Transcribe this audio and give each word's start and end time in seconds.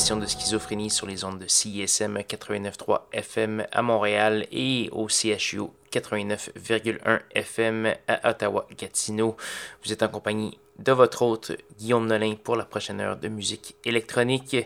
de 0.00 0.26
Schizophrénie 0.26 0.88
sur 0.88 1.06
les 1.06 1.24
ondes 1.24 1.38
de 1.38 1.46
CISM 1.46 2.16
89.3 2.18 3.02
FM 3.12 3.66
à 3.70 3.82
Montréal 3.82 4.46
et 4.50 4.88
au 4.92 5.08
CHU 5.08 5.60
89.1 5.92 7.20
FM 7.34 7.94
à 8.08 8.30
Ottawa-Gatineau. 8.30 9.36
Vous 9.84 9.92
êtes 9.92 10.02
en 10.02 10.08
compagnie 10.08 10.58
de 10.78 10.92
votre 10.92 11.20
hôte 11.20 11.52
Guillaume 11.78 12.06
Nolin 12.06 12.34
pour 12.42 12.56
la 12.56 12.64
prochaine 12.64 12.98
heure 13.00 13.18
de 13.18 13.28
musique 13.28 13.76
électronique. 13.84 14.56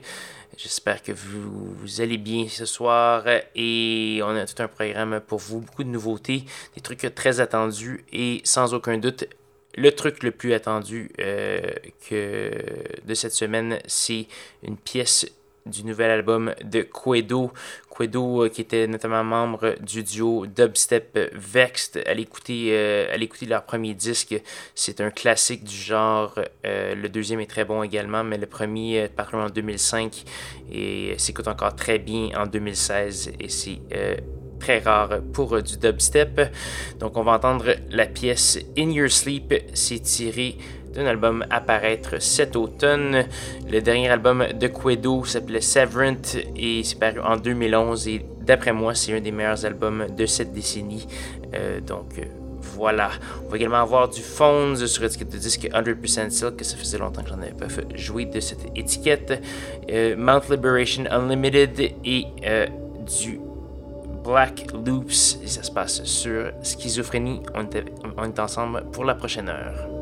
J'espère 0.57 1.03
que 1.03 1.11
vous, 1.11 2.01
allez 2.01 2.17
bien 2.17 2.47
ce 2.49 2.65
soir 2.65 3.25
et 3.57 4.21
on 4.23 4.37
a 4.37 4.47
tout 4.47 4.63
un 4.63 4.69
programme 4.69 5.21
pour 5.21 5.41
vous, 5.41 5.61
beaucoup 5.61 5.83
de 5.83 5.89
nouveautés, 5.89 6.45
des 6.77 6.81
trucs 6.81 7.13
très 7.13 7.41
attendus 7.41 8.05
et 8.13 8.41
sans 8.45 8.73
aucun 8.73 8.99
doute 8.99 9.25
le 9.77 9.93
truc 9.93 10.23
le 10.23 10.31
plus 10.31 10.53
attendu 10.53 11.11
euh, 11.21 11.61
que 12.09 12.51
de 13.05 13.15
cette 13.15 13.33
semaine, 13.33 13.79
c'est 13.87 14.27
une 14.63 14.77
pièce 14.77 15.27
du 15.67 15.83
nouvel 15.85 16.11
album 16.11 16.55
de 16.63 16.83
Quedo. 16.83 17.51
Quedo, 17.91 18.45
euh, 18.45 18.49
qui 18.51 18.61
était 18.61 18.87
notamment 18.87 19.25
membre 19.25 19.77
du 19.81 20.03
duo 20.03 20.47
dubstep 20.47 21.19
Vexed. 21.33 22.03
Allez 22.07 22.23
écouter, 22.23 22.69
euh, 22.73 23.17
leur 23.49 23.65
premier 23.65 23.95
disque. 23.95 24.39
C'est 24.75 25.01
un 25.01 25.11
classique 25.11 25.65
du 25.65 25.77
genre. 25.77 26.39
le 26.65 27.09
deuxième 27.09 27.41
est 27.41 27.47
très 27.47 27.65
bon 27.65 27.83
également, 27.83 28.25
mais 28.25 28.37
le 28.37 28.47
premier 28.47 29.09
paru 29.09 29.39
en 29.39 29.49
2005 29.49 30.25
et 30.71 31.15
s'écoute 31.19 31.49
encore 31.49 31.75
très 31.75 31.99
bien 31.99 32.29
en 32.37 32.47
2016. 32.47 33.33
Et 33.41 33.49
c'est 33.49 33.81
très 34.59 34.79
rare 34.79 35.21
pour 35.33 35.63
du 35.63 35.77
dubstep. 35.77 36.41
Donc 37.01 37.17
on 37.17 37.23
va 37.23 37.33
entendre 37.33 37.75
la 37.91 38.07
pièce 38.07 38.59
In 38.79 38.91
Your 38.91 39.11
Sleep, 39.11 39.55
c'est 39.75 40.01
tiré 40.01 40.57
d'un 40.95 41.07
album 41.07 41.45
à 41.51 41.61
paraître 41.61 42.23
cet 42.23 42.57
automne. 42.57 43.25
Le 43.69 43.81
dernier 43.81 44.09
album 44.09 44.45
de 44.59 44.67
Quedo 44.69 45.25
s'appelait 45.25 45.61
Severant 45.61 46.15
et 46.57 46.83
c'est 46.85 46.99
paru 46.99 47.21
en 47.21 47.37
2011 47.37 48.09
et 48.09 48.25
d'après 48.41 48.73
moi 48.73 48.95
c'est 48.95 49.17
un 49.17 49.21
des 49.21 49.33
meilleurs 49.33 49.65
albums 49.65 50.07
de 50.17 50.27
cette 50.27 50.53
décennie. 50.53 51.07
Euh, 51.55 51.81
donc 51.81 52.19
euh, 52.19 52.25
voilà. 52.77 53.11
On 53.45 53.51
va 53.51 53.57
également 53.57 53.81
avoir 53.81 54.09
du 54.09 54.23
Phones 54.23 54.87
sur 54.87 55.03
l'étiquette 55.03 55.33
de 55.33 55.39
disque 55.39 55.69
100% 55.73 56.31
Silk, 56.31 56.57
que 56.57 56.65
ça 56.65 56.77
faisait 56.77 56.99
longtemps 56.99 57.23
que 57.23 57.29
j'en 57.29 57.41
avais 57.41 57.53
pas 57.53 57.69
fait 57.69 57.87
jouer 57.97 58.25
de 58.25 58.41
cette 58.41 58.67
étiquette. 58.77 59.43
Euh, 59.91 60.17
Mount 60.17 60.43
Liberation 60.49 61.05
Unlimited 61.11 61.81
et 62.05 62.27
du 63.21 63.41
Black 64.25 64.73
Loops. 64.73 65.39
Ça 65.47 65.63
se 65.63 65.71
passe 65.71 66.03
sur 66.05 66.51
Schizophrénie. 66.63 67.43
On 68.17 68.25
est 68.25 68.39
ensemble 68.39 68.85
pour 68.91 69.05
la 69.05 69.15
prochaine 69.15 69.49
heure. 69.51 69.94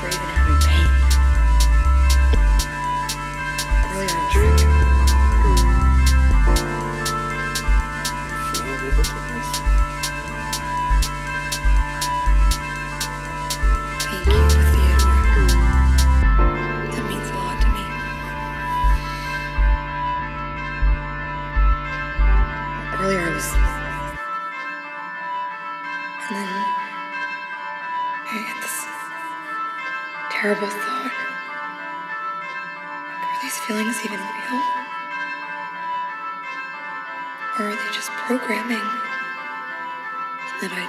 for 0.00 0.08
even 0.08 0.45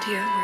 you. 0.08 0.37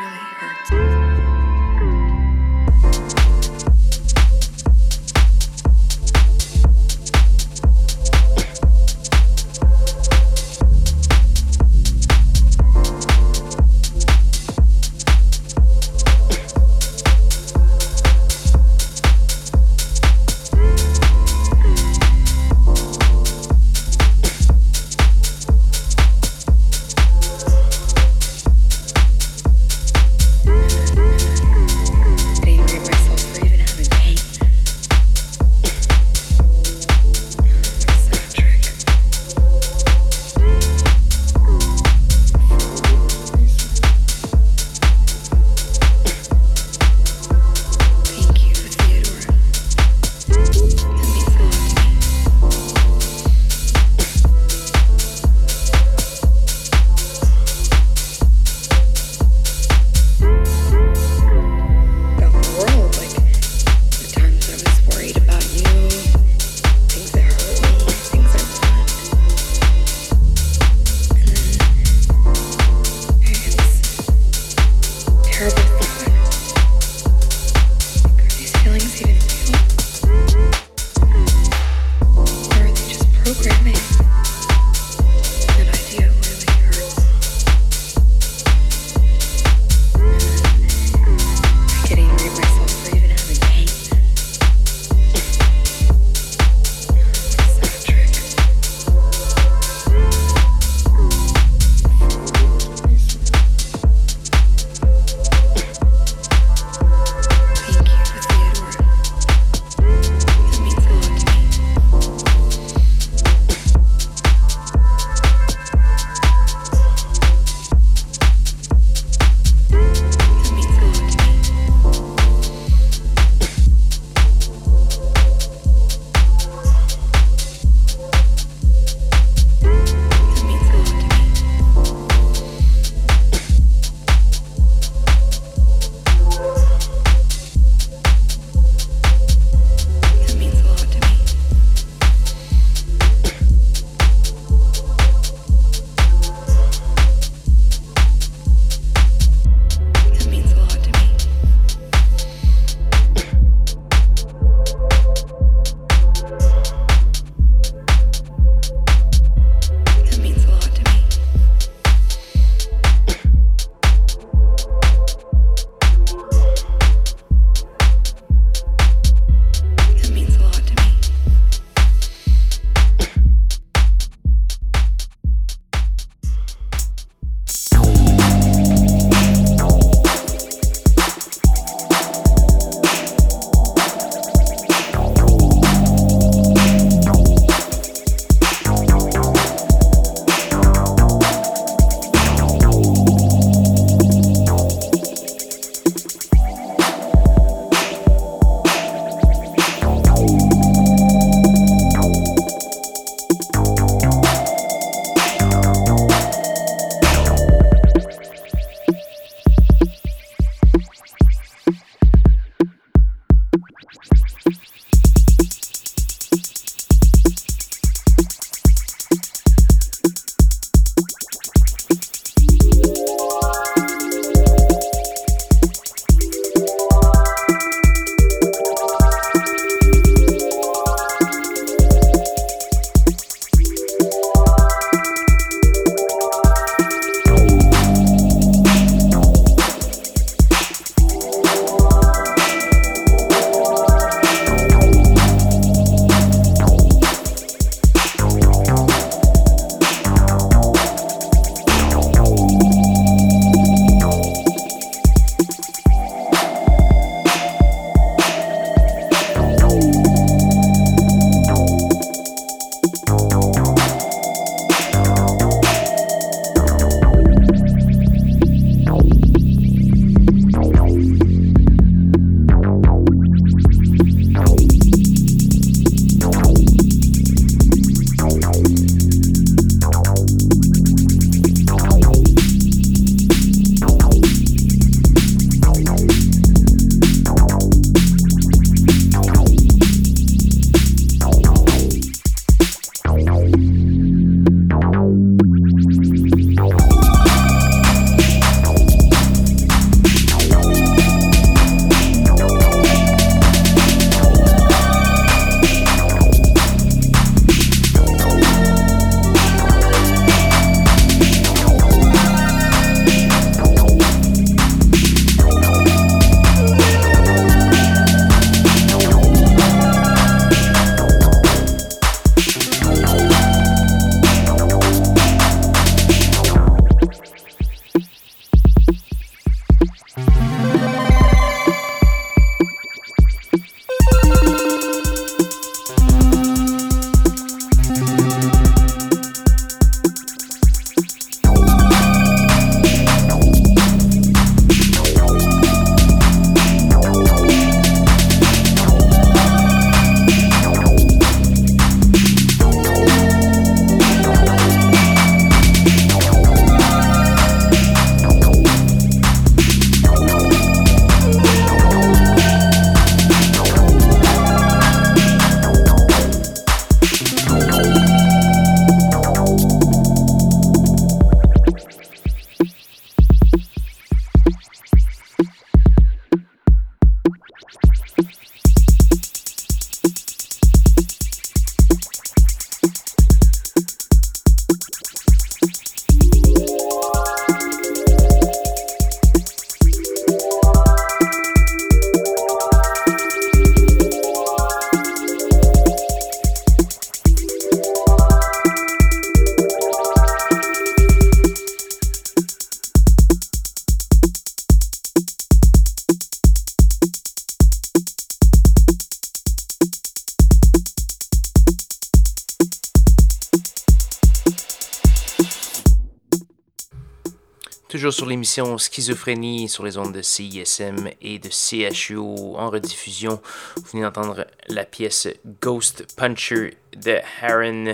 L'émission 418.34 418.76
Schizophrénie 418.78 419.68
sur 419.68 419.84
les 419.84 419.96
ondes 419.96 420.12
de 420.12 420.20
CISM 420.20 421.08
et 421.22 421.38
de 421.38 421.48
CHU 421.50 422.18
en 422.18 422.68
rediffusion. 422.68 423.40
Vous 423.76 423.82
venez 423.92 424.02
d'entendre 424.02 424.44
la 424.66 424.84
pièce 424.84 425.28
Ghost 425.62 426.04
Puncher 426.16 426.76
de 426.96 427.18
Harren. 427.40 427.92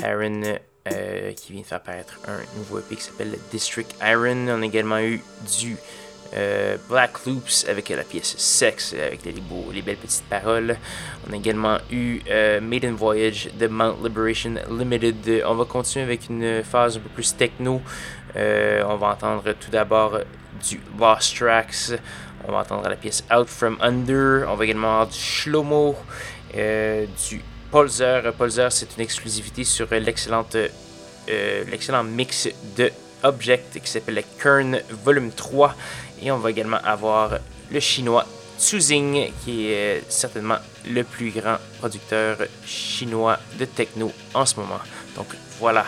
Harren 0.00 0.60
euh, 0.92 1.32
qui 1.32 1.54
vient 1.54 1.62
de 1.62 1.66
faire 1.66 1.82
paraître 1.82 2.20
un 2.28 2.38
nouveau 2.56 2.78
EP 2.78 2.94
qui 2.94 3.02
s'appelle 3.02 3.36
District 3.50 3.92
Iron. 4.00 4.46
On 4.48 4.62
a 4.62 4.64
également 4.64 5.00
eu 5.00 5.20
du 5.58 5.76
euh, 6.36 6.76
Black 6.88 7.26
Loops 7.26 7.66
avec 7.68 7.88
la 7.88 8.04
pièce 8.04 8.36
Sex, 8.38 8.92
avec 8.92 9.24
les, 9.24 9.34
les 9.72 9.82
belles 9.82 9.96
petites 9.96 10.22
paroles. 10.26 10.76
On 11.28 11.32
a 11.32 11.36
également 11.36 11.78
eu 11.90 12.20
euh, 12.30 12.60
Maiden 12.60 12.94
Voyage 12.94 13.50
de 13.58 13.66
Mount 13.66 13.96
Liberation 14.04 14.54
Limited. 14.70 15.42
On 15.44 15.56
va 15.56 15.64
continuer 15.64 16.04
avec 16.04 16.28
une 16.28 16.62
phase 16.62 16.96
un 16.96 17.00
peu 17.00 17.08
plus 17.08 17.36
techno. 17.36 17.82
Euh, 18.36 18.82
on 18.88 18.96
va 18.96 19.08
entendre 19.08 19.52
tout 19.52 19.70
d'abord 19.70 20.18
du 20.68 20.80
Lost 20.98 21.36
Tracks. 21.36 21.92
On 22.46 22.52
va 22.52 22.58
entendre 22.58 22.88
la 22.88 22.96
pièce 22.96 23.24
Out 23.34 23.48
From 23.48 23.76
Under. 23.80 24.46
On 24.48 24.54
va 24.54 24.64
également 24.64 24.88
avoir 24.88 25.06
du 25.08 25.18
Shlomo, 25.18 25.96
du 26.52 27.42
Polzer. 27.70 28.32
Polzer, 28.36 28.72
c'est 28.72 28.96
une 28.96 29.02
exclusivité 29.02 29.64
sur 29.64 29.86
l'excellente, 29.90 30.56
l'excellent 31.28 32.04
mix 32.04 32.48
de 32.76 32.90
Object 33.22 33.78
qui 33.80 33.90
s'appelle 33.90 34.22
Kern 34.42 34.80
Volume 35.04 35.30
3. 35.32 35.74
Et 36.22 36.30
on 36.30 36.38
va 36.38 36.50
également 36.50 36.78
avoir 36.82 37.38
le 37.70 37.80
chinois 37.80 38.26
Tsuzing, 38.58 39.32
qui 39.42 39.68
est 39.68 40.02
certainement 40.10 40.58
le 40.86 41.02
plus 41.02 41.30
grand 41.30 41.56
producteur 41.78 42.36
chinois 42.66 43.38
de 43.58 43.64
techno 43.64 44.12
en 44.34 44.44
ce 44.44 44.56
moment. 44.56 44.80
Donc 45.16 45.28
voilà, 45.58 45.86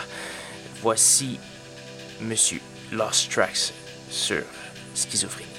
voici 0.81 1.39
Monsieur 2.21 2.59
Lost 2.91 3.31
Tracks 3.31 3.73
sur 4.09 4.43
Schizophrénie. 4.95 5.52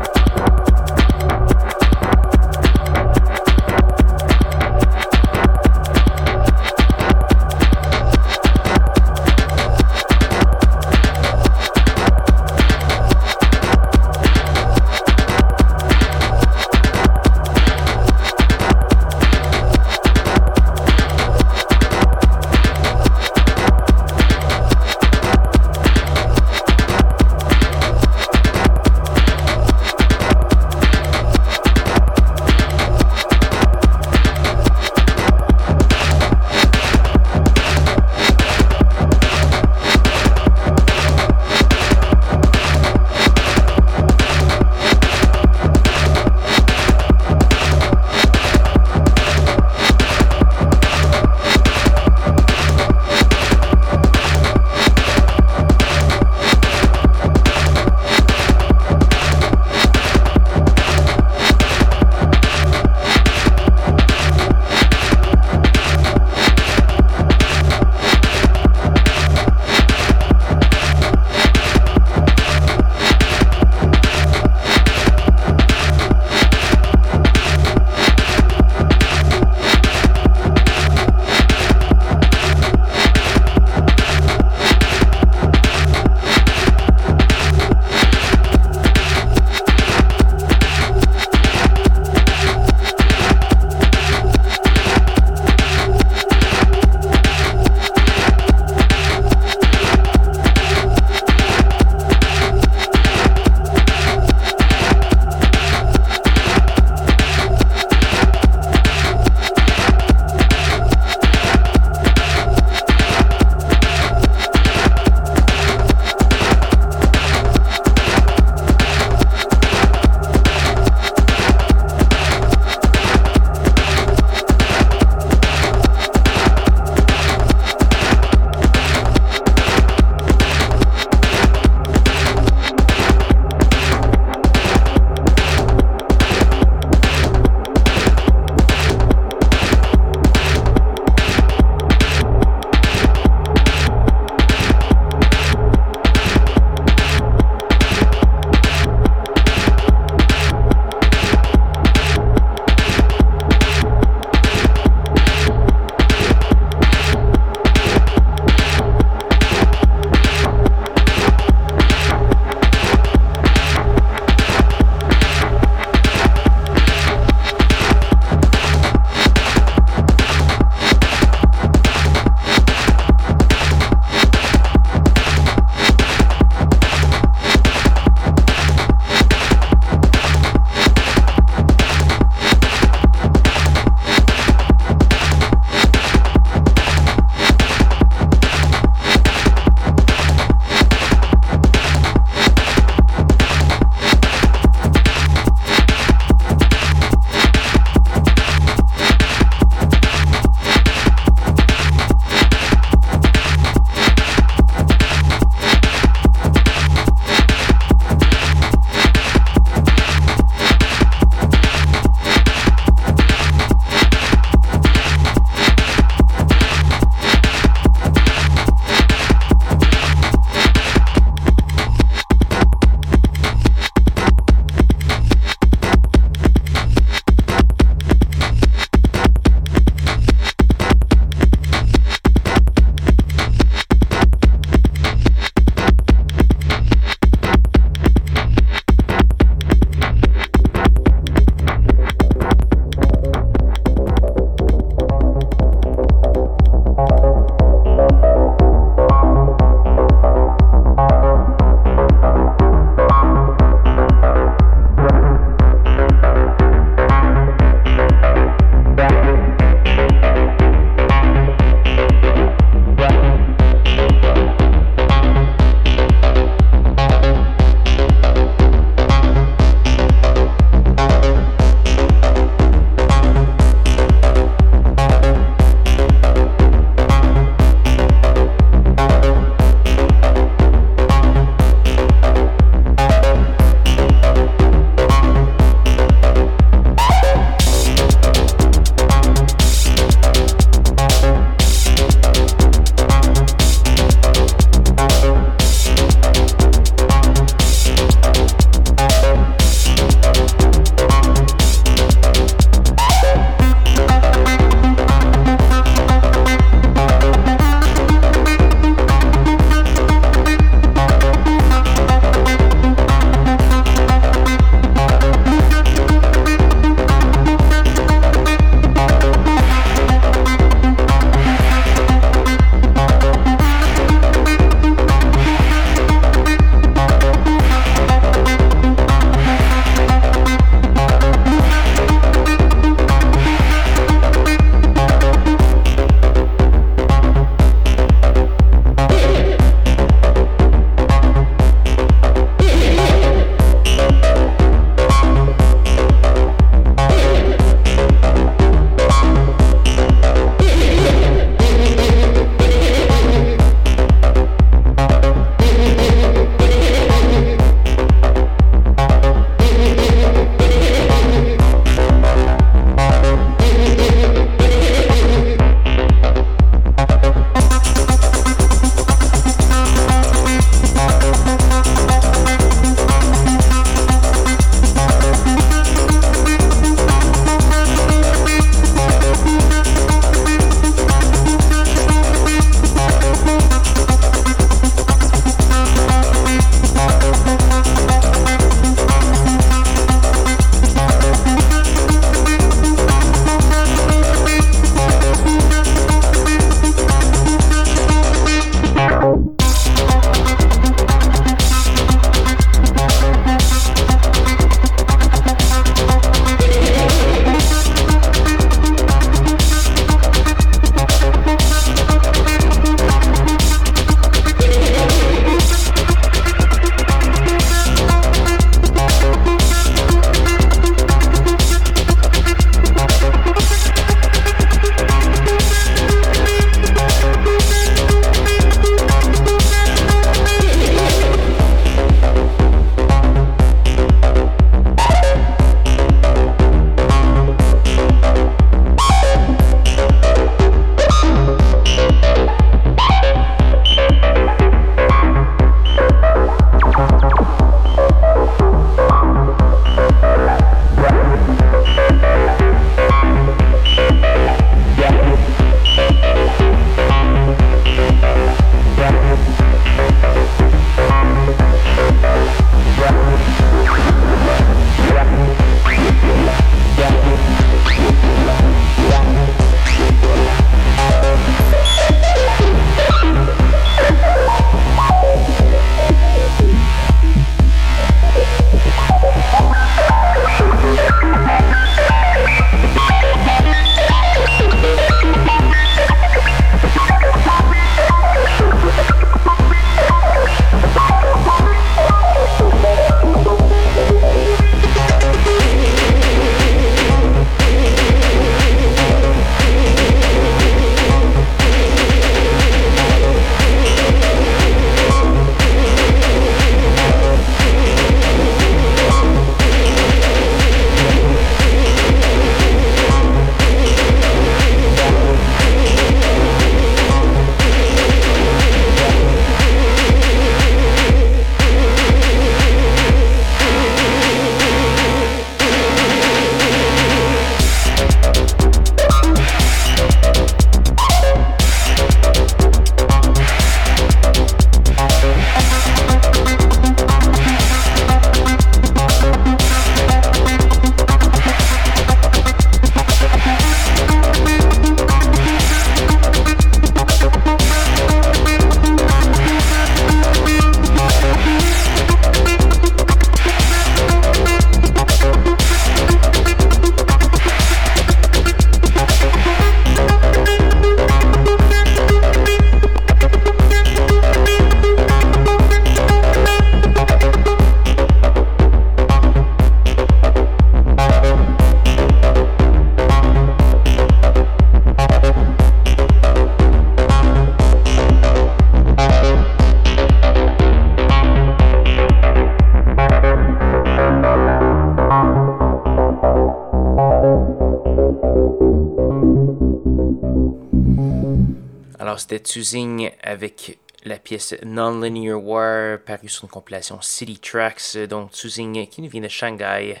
C'était 592.32 592.50
Choosing 592.50 593.10
avec 593.22 593.78
la 594.04 594.18
pièce 594.18 594.54
Non-Linear 594.64 595.42
War, 595.42 595.98
parue 595.98 596.30
sur 596.30 596.44
une 596.44 596.50
compilation 596.50 596.98
City 597.02 597.38
Tracks. 597.38 597.98
Donc, 598.08 598.34
Choosing 598.34 598.86
qui 598.86 599.02
nous 599.02 599.10
vient 599.10 599.20
de 599.20 599.28
Shanghai 599.28 600.00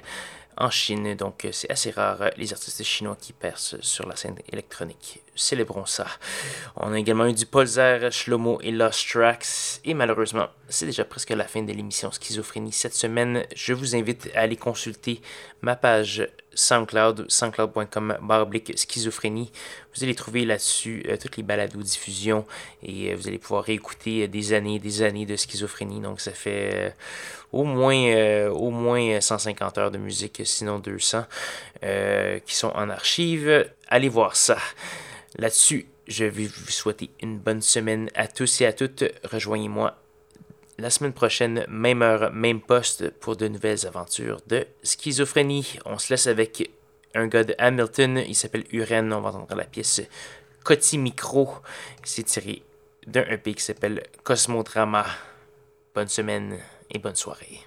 en 0.56 0.70
Chine. 0.70 1.14
Donc, 1.14 1.46
c'est 1.52 1.70
assez 1.70 1.90
rare 1.90 2.30
les 2.38 2.52
artistes 2.54 2.82
chinois 2.84 3.18
qui 3.20 3.34
percent 3.34 3.76
sur 3.82 4.08
la 4.08 4.16
scène 4.16 4.36
électronique. 4.50 5.21
Célébrons 5.34 5.86
ça. 5.86 6.06
On 6.76 6.92
a 6.92 6.98
également 6.98 7.26
eu 7.26 7.32
du 7.32 7.46
Polzer, 7.46 8.12
Shlomo 8.12 8.58
et 8.62 8.70
Lost 8.70 9.08
Tracks. 9.08 9.80
Et 9.84 9.94
malheureusement, 9.94 10.48
c'est 10.68 10.84
déjà 10.84 11.04
presque 11.04 11.30
la 11.30 11.44
fin 11.44 11.62
de 11.62 11.72
l'émission 11.72 12.10
Schizophrénie 12.10 12.72
cette 12.72 12.94
semaine. 12.94 13.44
Je 13.54 13.72
vous 13.72 13.96
invite 13.96 14.30
à 14.34 14.40
aller 14.40 14.56
consulter 14.56 15.22
ma 15.62 15.74
page 15.74 16.28
SoundCloud, 16.54 17.30
soundcloud.com 17.30 18.18
baroblique 18.20 18.76
schizophrénie. 18.76 19.50
Vous 19.94 20.04
allez 20.04 20.14
trouver 20.14 20.44
là-dessus 20.44 21.04
euh, 21.08 21.16
toutes 21.16 21.36
les 21.36 21.42
balades 21.42 21.74
ou 21.76 21.82
diffusions 21.82 22.44
et 22.82 23.10
euh, 23.10 23.16
vous 23.16 23.28
allez 23.28 23.38
pouvoir 23.38 23.64
réécouter 23.64 24.24
euh, 24.24 24.28
des 24.28 24.52
années 24.52 24.74
et 24.74 24.78
des 24.78 25.02
années 25.02 25.24
de 25.24 25.36
schizophrénie. 25.36 26.00
Donc 26.00 26.20
ça 26.20 26.32
fait 26.32 26.94
au, 27.52 27.64
moins, 27.64 28.48
au 28.48 28.70
moins 28.70 29.20
150 29.20 29.78
heures 29.78 29.90
de 29.90 29.98
musique, 29.98 30.42
sinon 30.44 30.78
200, 30.78 31.24
qui 31.80 32.54
sont 32.54 32.72
en 32.74 32.90
archive. 32.90 33.70
Allez 33.88 34.08
voir 34.08 34.36
ça. 34.36 34.58
Là-dessus, 35.36 35.86
je 36.08 36.24
vais 36.24 36.46
vous 36.46 36.70
souhaiter 36.70 37.10
une 37.20 37.38
bonne 37.38 37.62
semaine 37.62 38.10
à 38.14 38.26
tous 38.26 38.60
et 38.60 38.66
à 38.66 38.72
toutes. 38.72 39.04
Rejoignez-moi 39.24 39.96
la 40.78 40.90
semaine 40.90 41.12
prochaine, 41.12 41.64
même 41.68 42.02
heure, 42.02 42.32
même 42.32 42.60
poste, 42.60 43.10
pour 43.10 43.36
de 43.36 43.48
nouvelles 43.48 43.86
aventures 43.86 44.40
de 44.46 44.66
schizophrénie. 44.82 45.78
On 45.84 45.98
se 45.98 46.12
laisse 46.12 46.26
avec 46.26 46.70
un 47.14 47.26
gars 47.28 47.44
de 47.44 47.54
Hamilton, 47.58 48.22
il 48.26 48.34
s'appelle 48.34 48.64
Uren, 48.72 49.12
on 49.12 49.20
va 49.20 49.30
entendre 49.30 49.54
la 49.54 49.64
pièce 49.64 50.02
Coty 50.64 50.98
Micro. 50.98 51.50
C'est 52.04 52.24
tiré 52.24 52.62
d'un 53.06 53.24
EP 53.24 53.54
qui 53.54 53.62
s'appelle 53.62 54.02
Cosmodrama. 54.22 55.06
Bonne 55.94 56.08
semaine 56.08 56.58
et 56.90 56.98
bonne 56.98 57.16
soirée. 57.16 57.60